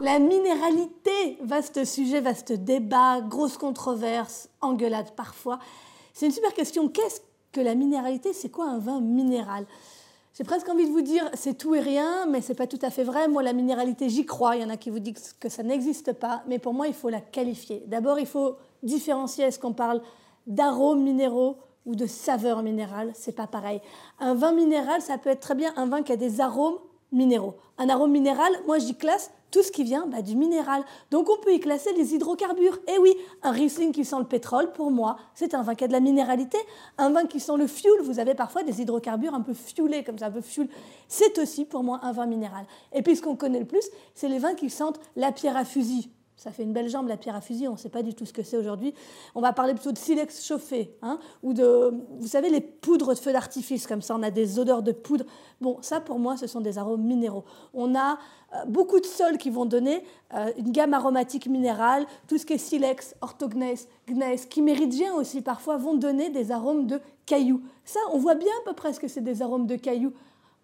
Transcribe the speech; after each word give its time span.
La 0.00 0.18
minéralité, 0.18 1.38
vaste 1.42 1.84
sujet, 1.84 2.20
vaste 2.20 2.52
débat, 2.52 3.20
grosse 3.20 3.56
controverse, 3.56 4.48
engueulade 4.60 5.12
parfois. 5.12 5.58
C'est 6.12 6.26
une 6.26 6.32
super 6.32 6.52
question. 6.52 6.88
Qu'est-ce 6.88 7.20
que 7.52 7.60
la 7.60 7.74
minéralité? 7.74 8.32
C'est 8.32 8.50
quoi 8.50 8.66
un 8.66 8.78
vin 8.78 9.00
minéral? 9.00 9.66
J'ai 10.36 10.42
presque 10.44 10.68
envie 10.68 10.86
de 10.86 10.90
vous 10.90 11.00
dire 11.00 11.30
c'est 11.34 11.56
tout 11.56 11.74
et 11.74 11.80
rien, 11.80 12.26
mais 12.26 12.40
c'est 12.40 12.54
pas 12.54 12.66
tout 12.66 12.78
à 12.82 12.90
fait 12.90 13.04
vrai. 13.04 13.28
Moi, 13.28 13.42
la 13.42 13.52
minéralité, 13.52 14.08
j'y 14.08 14.26
crois. 14.26 14.56
Il 14.56 14.62
y 14.62 14.64
en 14.64 14.70
a 14.70 14.76
qui 14.76 14.90
vous 14.90 14.98
disent 14.98 15.34
que 15.38 15.48
ça 15.48 15.62
n'existe 15.62 16.12
pas, 16.12 16.42
mais 16.48 16.58
pour 16.58 16.74
moi, 16.74 16.88
il 16.88 16.94
faut 16.94 17.08
la 17.08 17.20
qualifier. 17.20 17.84
D'abord, 17.86 18.18
il 18.18 18.26
faut 18.26 18.56
différencier 18.82 19.44
est-ce 19.44 19.58
qu'on 19.58 19.74
parle 19.74 20.02
d'arômes 20.46 21.02
minéraux 21.02 21.58
ou 21.86 21.94
de 21.94 22.06
saveurs 22.06 22.62
minérales 22.62 23.12
C'est 23.14 23.36
pas 23.36 23.46
pareil. 23.46 23.80
Un 24.18 24.34
vin 24.34 24.52
minéral, 24.52 25.02
ça 25.02 25.18
peut 25.18 25.30
être 25.30 25.40
très 25.40 25.54
bien 25.54 25.72
un 25.76 25.86
vin 25.86 26.02
qui 26.02 26.12
a 26.12 26.16
des 26.16 26.40
arômes 26.40 26.78
minéraux. 27.12 27.54
Un 27.78 27.88
arôme 27.88 28.10
minéral, 28.10 28.50
moi, 28.66 28.78
j'y 28.78 28.96
classe 28.96 29.30
tout 29.54 29.62
ce 29.62 29.70
qui 29.70 29.84
vient 29.84 30.08
bah, 30.08 30.20
du 30.20 30.34
minéral. 30.34 30.82
Donc 31.12 31.30
on 31.30 31.36
peut 31.40 31.54
y 31.54 31.60
classer 31.60 31.92
les 31.92 32.12
hydrocarbures. 32.12 32.80
Et 32.88 32.98
oui, 32.98 33.14
un 33.44 33.52
Riesling 33.52 33.92
qui 33.92 34.04
sent 34.04 34.16
le 34.18 34.24
pétrole, 34.24 34.72
pour 34.72 34.90
moi, 34.90 35.16
c'est 35.32 35.54
un 35.54 35.62
vin 35.62 35.76
qui 35.76 35.84
a 35.84 35.86
de 35.86 35.92
la 35.92 36.00
minéralité. 36.00 36.58
Un 36.98 37.10
vin 37.10 37.24
qui 37.26 37.38
sent 37.38 37.56
le 37.56 37.68
fuel, 37.68 38.02
vous 38.02 38.18
avez 38.18 38.34
parfois 38.34 38.64
des 38.64 38.82
hydrocarbures 38.82 39.32
un 39.32 39.42
peu 39.42 39.54
fuelés, 39.54 40.02
comme 40.02 40.18
ça, 40.18 40.26
un 40.26 40.32
peu 40.32 40.40
fuel. 40.40 40.68
C'est 41.06 41.38
aussi 41.38 41.64
pour 41.64 41.84
moi 41.84 42.00
un 42.02 42.10
vin 42.10 42.26
minéral. 42.26 42.66
Et 42.92 43.02
puis 43.02 43.14
ce 43.14 43.22
qu'on 43.22 43.36
connaît 43.36 43.60
le 43.60 43.64
plus, 43.64 43.88
c'est 44.12 44.28
les 44.28 44.40
vins 44.40 44.54
qui 44.54 44.70
sentent 44.70 44.98
la 45.14 45.30
pierre 45.30 45.56
à 45.56 45.64
fusil. 45.64 46.10
Ça 46.36 46.50
fait 46.50 46.64
une 46.64 46.72
belle 46.72 46.88
jambe, 46.88 47.06
la 47.06 47.16
pierre 47.16 47.36
à 47.36 47.40
fusil, 47.40 47.68
on 47.68 47.72
ne 47.72 47.78
sait 47.78 47.88
pas 47.88 48.02
du 48.02 48.12
tout 48.12 48.26
ce 48.26 48.32
que 48.32 48.42
c'est 48.42 48.56
aujourd'hui. 48.56 48.92
On 49.36 49.40
va 49.40 49.52
parler 49.52 49.72
plutôt 49.72 49.92
de 49.92 49.98
silex 49.98 50.44
chauffé, 50.44 50.96
hein, 51.00 51.20
ou 51.44 51.52
de, 51.52 51.94
vous 52.18 52.26
savez, 52.26 52.50
les 52.50 52.60
poudres 52.60 53.14
de 53.14 53.18
feu 53.18 53.32
d'artifice, 53.32 53.86
comme 53.86 54.02
ça, 54.02 54.16
on 54.16 54.22
a 54.22 54.30
des 54.30 54.58
odeurs 54.58 54.82
de 54.82 54.90
poudre. 54.90 55.24
Bon, 55.60 55.78
ça, 55.80 56.00
pour 56.00 56.18
moi, 56.18 56.36
ce 56.36 56.48
sont 56.48 56.60
des 56.60 56.76
arômes 56.76 57.04
minéraux. 57.04 57.44
On 57.72 57.94
a 57.94 58.18
euh, 58.54 58.64
beaucoup 58.66 58.98
de 58.98 59.06
sols 59.06 59.38
qui 59.38 59.48
vont 59.48 59.64
donner 59.64 60.04
euh, 60.34 60.50
une 60.58 60.72
gamme 60.72 60.92
aromatique 60.92 61.46
minérale, 61.46 62.04
tout 62.26 62.36
ce 62.36 62.44
qui 62.44 62.54
est 62.54 62.58
silex, 62.58 63.14
orthogneiss, 63.20 63.88
gneiss, 64.08 64.48
chiméridien 64.52 65.14
aussi, 65.14 65.40
parfois, 65.40 65.76
vont 65.76 65.94
donner 65.94 66.30
des 66.30 66.50
arômes 66.50 66.88
de 66.88 67.00
cailloux. 67.26 67.62
Ça, 67.84 68.00
on 68.12 68.18
voit 68.18 68.34
bien 68.34 68.52
à 68.62 68.68
peu 68.68 68.74
près 68.74 68.92
ce 68.92 68.98
que 68.98 69.08
c'est 69.08 69.20
des 69.20 69.40
arômes 69.40 69.66
de 69.66 69.76
cailloux. 69.76 70.12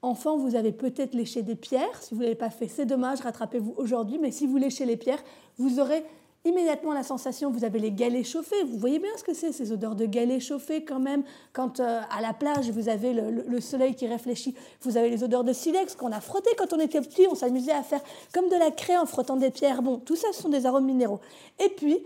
Enfant, 0.02 0.38
vous 0.38 0.54
avez 0.54 0.72
peut-être 0.72 1.14
léché 1.14 1.42
des 1.42 1.56
pierres. 1.56 2.02
Si 2.02 2.14
vous 2.14 2.20
ne 2.20 2.24
l'avez 2.24 2.36
pas 2.36 2.48
fait, 2.48 2.68
c'est 2.68 2.86
dommage, 2.86 3.20
rattrapez-vous 3.20 3.74
aujourd'hui. 3.76 4.18
Mais 4.18 4.30
si 4.30 4.46
vous 4.46 4.56
léchez 4.56 4.86
les 4.86 4.96
pierres, 4.96 5.22
vous 5.58 5.78
aurez 5.78 6.04
immédiatement 6.46 6.94
la 6.94 7.02
sensation, 7.02 7.50
vous 7.50 7.64
avez 7.64 7.78
les 7.78 7.92
galets 7.92 8.24
chauffés. 8.24 8.62
Vous 8.64 8.78
voyez 8.78 8.98
bien 8.98 9.10
ce 9.18 9.24
que 9.24 9.34
c'est, 9.34 9.52
ces 9.52 9.72
odeurs 9.72 9.94
de 9.94 10.06
galets 10.06 10.40
chauffés 10.40 10.84
quand 10.84 11.00
même. 11.00 11.22
Quand 11.52 11.80
euh, 11.80 12.00
à 12.10 12.22
la 12.22 12.32
plage, 12.32 12.70
vous 12.70 12.88
avez 12.88 13.12
le, 13.12 13.60
soleil 13.60 13.94
qui 13.94 14.06
réfléchit, 14.06 14.54
vous 14.80 14.96
avez 14.96 15.10
les 15.10 15.22
odeurs 15.22 15.44
de 15.44 15.52
silex 15.52 15.94
qu'on 15.94 16.12
a 16.12 16.20
frotté 16.20 16.50
quand 16.56 16.72
on 16.72 16.80
était 16.80 17.02
petit. 17.02 17.26
On 17.30 17.34
s'amusait 17.34 17.72
à 17.72 17.82
faire 17.82 18.00
comme 18.32 18.48
de 18.48 18.56
la 18.56 18.70
craie 18.70 18.96
en 18.96 19.04
frottant 19.04 19.36
des 19.36 19.50
pierres. 19.50 19.82
Bon, 19.82 19.98
tout 19.98 20.16
ça, 20.16 20.28
ce 20.32 20.40
sont 20.40 20.48
des 20.48 20.64
arômes 20.64 20.86
minéraux. 20.86 21.20
Et 21.62 21.68
puis, 21.68 21.98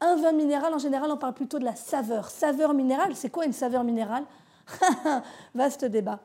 un 0.00 0.14
vin 0.14 0.32
minéral, 0.32 0.72
en 0.72 0.78
général, 0.78 1.10
on 1.10 1.16
parle 1.16 1.34
plutôt 1.34 1.58
de 1.58 1.64
la 1.64 1.74
saveur. 1.74 2.30
Saveur 2.30 2.74
minérale, 2.74 3.16
c'est 3.16 3.30
quoi 3.30 3.44
une 3.44 3.52
saveur 3.52 3.82
minérale? 3.82 4.24
Vaste 5.54 5.84
débat. 5.84 6.20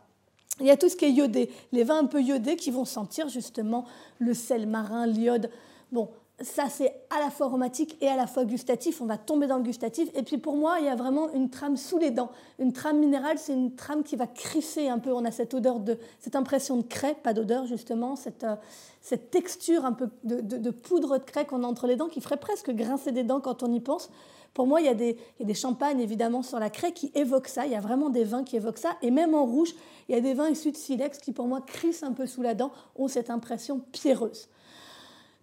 Il 0.60 0.66
y 0.66 0.72
a 0.72 0.78
tout 0.78 0.88
ce 0.88 0.96
qui 0.96 1.06
est 1.06 1.12
iodé, 1.12 1.50
les 1.74 1.84
vins 1.84 2.00
un 2.00 2.06
peu 2.06 2.22
iodés 2.22 2.56
qui 2.56 2.72
vont 2.72 2.86
sentir 2.86 3.28
justement 3.28 3.86
le 4.20 4.34
sel 4.34 4.68
marin, 4.68 5.06
l'iode. 5.06 5.50
Bon, 5.92 6.10
ça 6.42 6.68
c'est 6.70 6.94
à 7.10 7.20
la 7.20 7.30
fois 7.30 7.46
aromatique 7.46 7.98
et 8.02 8.08
à 8.08 8.18
la 8.18 8.28
fois 8.28 8.44
gustatif, 8.44 9.00
on 9.02 9.06
va 9.06 9.18
tomber 9.18 9.48
dans 9.48 9.58
le 9.58 9.64
gustatif. 9.64 10.10
Et 10.16 10.24
puis 10.24 10.38
pour 10.38 10.58
moi, 10.58 10.78
il 10.80 10.86
y 10.86 10.90
a 10.90 10.96
vraiment 10.96 11.32
une 11.34 11.50
trame 11.50 11.78
sous 11.78 11.98
les 11.98 12.12
dents. 12.12 12.30
Une 12.60 12.74
trame 12.74 13.00
minérale, 13.00 13.38
c'est 13.38 13.54
une 13.54 13.74
trame 13.76 14.04
qui 14.04 14.16
va 14.16 14.28
crisser 14.28 14.90
un 14.90 15.00
peu. 15.00 15.14
On 15.14 15.24
a 15.24 15.32
cette 15.32 15.54
odeur 15.54 15.80
de, 15.80 15.98
cette 16.20 16.36
impression 16.36 16.78
de 16.78 16.84
craie, 16.84 17.16
pas 17.24 17.34
d'odeur 17.34 17.66
justement, 17.66 18.16
cette, 18.16 18.44
euh, 18.44 19.18
texture 19.32 19.86
un 19.86 19.94
peu 19.94 20.10
de, 20.24 20.70
poudre 20.72 21.20
de 21.20 21.24
craie 21.24 21.46
qu'on 21.46 21.64
a 21.64 21.68
entre 21.68 21.88
les 21.88 21.96
dents 21.96 22.10
qui 22.10 22.20
ferait 22.20 22.38
presque 22.38 22.72
grincer 22.72 23.12
des 23.12 23.24
dents 23.24 23.40
quand 23.40 23.64
on 23.64 23.72
y 23.72 23.80
pense. 23.80 24.10
Pour 24.54 24.68
moi, 24.68 24.80
il 24.80 24.86
y, 24.86 24.90
a 24.90 24.94
des, 24.94 25.54
champagnes 25.54 26.00
évidemment 26.00 26.42
sur 26.42 26.60
la 26.60 26.70
craie 26.70 26.94
qui 26.94 27.12
évoquent 27.14 27.50
ça. 27.50 27.66
Il 27.66 27.74
y 27.74 27.76
a 27.76 27.82
vraiment 27.82 28.10
des 28.10 28.24
vins 28.24 28.46
qui 28.46 28.56
évoquent 28.56 28.78
ça. 28.78 28.96
Et 29.02 29.12
même 29.12 29.36
en 29.36 29.46
rouge, 29.46 29.76
il 30.08 30.16
y 30.16 30.18
a 30.18 30.22
des 30.22 30.34
vins 30.34 30.50
issus 30.50 30.72
de 30.72 30.78
silex 30.78 31.18
qui, 31.18 31.34
pour 31.34 31.46
moi, 31.46 31.60
crissent 31.60 32.04
un 32.04 32.14
peu 32.14 32.26
sous 32.26 32.42
la 32.42 32.54
dent, 32.54 32.72
ont 32.96 33.10
cette 33.10 33.30
impression 33.30 33.82
pierreuse. 33.92 34.48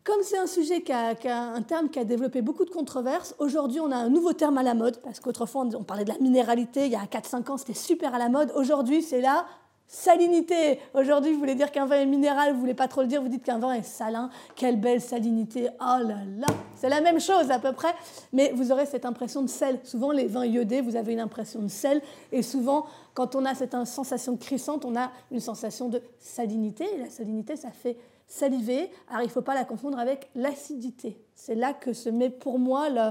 Comme 0.04 0.22
c'est 0.22 0.38
un 0.38 0.48
sujet 0.48 0.82
qui 0.82 0.90
a, 0.90 1.14
un 1.28 1.62
terme 1.62 1.88
qui 1.88 2.00
a 2.00 2.04
développé 2.04 2.42
beaucoup 2.42 2.64
de 2.64 2.70
controverses, 2.70 3.36
aujourd'hui 3.38 3.78
on 3.78 3.92
a 3.92 3.96
un 3.96 4.08
nouveau 4.08 4.32
terme 4.32 4.58
à 4.58 4.64
la 4.64 4.74
mode, 4.74 5.00
parce 5.00 5.20
qu'autrefois 5.20 5.64
on 5.74 5.84
parlait 5.84 6.04
de 6.04 6.10
la 6.10 6.18
minéralité, 6.18 6.86
il 6.86 6.92
y 6.92 6.96
a 6.96 7.04
4-5 7.04 7.50
ans 7.52 7.56
c'était 7.56 7.72
super 7.72 8.12
à 8.12 8.18
la 8.18 8.28
mode, 8.28 8.52
aujourd'hui 8.56 9.02
c'est 9.02 9.20
là 9.20 9.46
Salinité. 9.94 10.80
Aujourd'hui, 10.94 11.34
vous 11.34 11.38
voulez 11.38 11.54
dire 11.54 11.70
qu'un 11.70 11.84
vin 11.84 11.96
est 11.96 12.06
minéral, 12.06 12.54
vous 12.54 12.60
voulez 12.60 12.72
pas 12.72 12.88
trop 12.88 13.02
le 13.02 13.08
dire, 13.08 13.20
vous 13.20 13.28
dites 13.28 13.42
qu'un 13.42 13.58
vin 13.58 13.74
est 13.74 13.82
salin. 13.82 14.30
Quelle 14.56 14.80
belle 14.80 15.02
salinité. 15.02 15.68
Oh 15.80 15.98
là 16.02 16.16
là. 16.38 16.46
C'est 16.76 16.88
la 16.88 17.02
même 17.02 17.20
chose 17.20 17.50
à 17.50 17.58
peu 17.58 17.72
près, 17.72 17.94
mais 18.32 18.52
vous 18.54 18.72
aurez 18.72 18.86
cette 18.86 19.04
impression 19.04 19.42
de 19.42 19.48
sel. 19.48 19.80
Souvent, 19.84 20.10
les 20.10 20.28
vins 20.28 20.46
iodés, 20.46 20.80
vous 20.80 20.96
avez 20.96 21.12
une 21.12 21.20
impression 21.20 21.60
de 21.60 21.68
sel. 21.68 22.00
Et 22.32 22.40
souvent, 22.40 22.86
quand 23.12 23.36
on 23.36 23.44
a 23.44 23.54
cette 23.54 23.76
sensation 23.84 24.38
crissante, 24.38 24.86
on 24.86 24.96
a 24.96 25.10
une 25.30 25.40
sensation 25.40 25.90
de 25.90 26.00
salinité. 26.18 26.86
Et 26.94 26.98
la 26.98 27.10
salinité, 27.10 27.56
ça 27.56 27.70
fait 27.70 27.98
saliver. 28.32 28.90
Alors, 29.08 29.22
il 29.22 29.26
ne 29.26 29.30
faut 29.30 29.42
pas 29.42 29.54
la 29.54 29.64
confondre 29.64 29.98
avec 29.98 30.30
l'acidité. 30.34 31.18
C'est 31.34 31.54
là 31.54 31.74
que 31.74 31.92
se 31.92 32.08
met 32.08 32.30
pour 32.30 32.58
moi 32.58 32.88
le, 32.88 33.10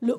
le 0.00 0.14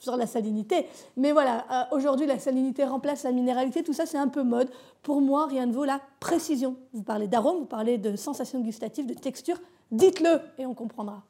sur 0.00 0.16
la 0.16 0.26
salinité. 0.26 0.86
Mais 1.16 1.32
voilà, 1.32 1.64
euh, 1.70 1.96
aujourd'hui, 1.96 2.26
la 2.26 2.38
salinité 2.38 2.84
remplace 2.84 3.24
la 3.24 3.32
minéralité. 3.32 3.82
Tout 3.82 3.92
ça, 3.92 4.06
c'est 4.06 4.18
un 4.18 4.28
peu 4.28 4.42
mode. 4.42 4.70
Pour 5.02 5.20
moi, 5.20 5.46
rien 5.46 5.66
ne 5.66 5.72
vaut 5.72 5.84
la 5.84 6.00
précision. 6.20 6.76
Vous 6.92 7.02
parlez 7.02 7.28
d'arôme, 7.28 7.58
vous 7.58 7.66
parlez 7.66 7.98
de 7.98 8.16
sensations 8.16 8.60
gustatives, 8.60 9.06
de 9.06 9.14
texture. 9.14 9.60
Dites-le 9.90 10.40
et 10.58 10.66
on 10.66 10.74
comprendra. 10.74 11.22